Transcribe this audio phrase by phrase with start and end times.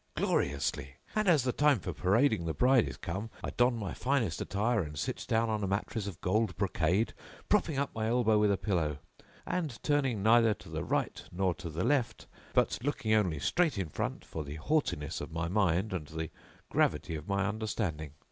[0.15, 0.95] gloriously!
[1.15, 4.81] And as the time for parading the bride is come, I don my finest attire
[4.81, 7.13] and sit down on a mattress of gold brocade,
[7.49, 8.97] propping up my elbow with a pillow,
[9.45, 12.25] and turning neither to the right nor to the left;
[12.55, 16.31] but looking only straight in front for the haughtiness of my mind and the
[16.71, 18.15] gravity of my understanding.